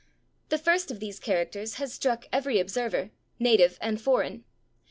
The 0.49 0.57
first 0.57 0.89
of 0.89 0.99
these 0.99 1.19
characters 1.19 1.75
has 1.75 1.93
struck 1.93 2.25
every 2.33 2.59
observer, 2.59 3.11
native 3.37 3.77
and 3.81 4.01
foreign. 4.01 4.45